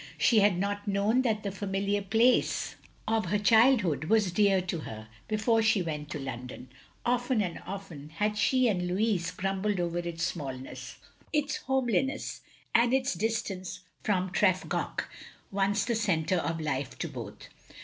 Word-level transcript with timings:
She 0.17 0.39
had 0.39 0.57
not 0.57 0.87
known 0.87 1.21
that 1.21 1.43
the 1.43 1.51
familiar 1.51 2.01
place 2.01 2.73
of 3.07 3.25
138 3.25 3.27
THE 3.27 3.27
LONELY 3.27 3.29
LADY 3.29 3.29
her 3.29 3.45
childhood 3.91 4.09
was 4.09 4.31
dear 4.31 4.59
to 4.59 4.79
her, 4.79 5.07
before 5.27 5.61
she 5.61 5.83
went 5.83 6.09
to 6.09 6.17
London. 6.19 6.69
Often 7.05 7.43
and 7.43 7.61
often 7.67 8.09
had 8.15 8.35
she 8.35 8.67
and 8.67 8.87
Louis 8.87 9.29
grumbled 9.29 9.79
over 9.79 9.99
its 9.99 10.23
smallness, 10.23 10.95
its 11.31 11.57
homeliness, 11.57 12.41
and 12.73 12.95
its 12.95 13.13
distance 13.13 13.81
from 14.01 14.31
Tref 14.31 14.67
goch, 14.67 15.07
once 15.51 15.85
the 15.85 15.93
centre 15.93 16.37
of 16.39 16.59
life 16.59 16.97
to 16.97 17.07
both. 17.07 17.47